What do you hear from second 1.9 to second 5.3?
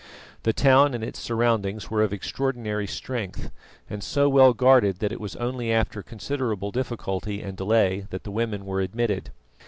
were of extraordinary strength, and so well guarded that it